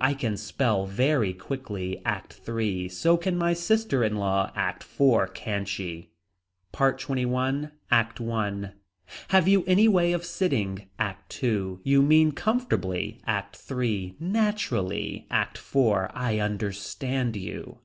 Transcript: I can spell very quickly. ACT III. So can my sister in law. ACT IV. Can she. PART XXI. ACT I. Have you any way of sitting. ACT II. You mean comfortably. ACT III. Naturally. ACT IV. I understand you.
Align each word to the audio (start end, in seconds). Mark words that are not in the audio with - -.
I 0.00 0.14
can 0.14 0.36
spell 0.36 0.86
very 0.86 1.32
quickly. 1.34 2.00
ACT 2.04 2.48
III. 2.48 2.88
So 2.90 3.16
can 3.16 3.36
my 3.36 3.54
sister 3.54 4.04
in 4.04 4.18
law. 4.18 4.52
ACT 4.54 4.84
IV. 4.84 5.34
Can 5.34 5.64
she. 5.64 6.10
PART 6.70 7.00
XXI. 7.00 7.72
ACT 7.90 8.20
I. 8.20 8.70
Have 9.30 9.48
you 9.48 9.64
any 9.66 9.88
way 9.88 10.12
of 10.12 10.24
sitting. 10.24 10.88
ACT 11.00 11.42
II. 11.42 11.78
You 11.82 12.02
mean 12.02 12.30
comfortably. 12.30 13.20
ACT 13.26 13.60
III. 13.68 14.14
Naturally. 14.20 15.26
ACT 15.28 15.58
IV. 15.58 16.06
I 16.14 16.38
understand 16.38 17.34
you. 17.34 17.78